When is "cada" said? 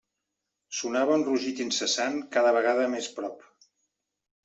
2.39-2.57